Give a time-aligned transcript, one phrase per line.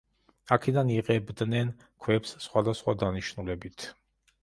[0.55, 1.71] აქედან იღებდნენ
[2.07, 3.91] ქვებს სხავდასხვა დანიშნულებით.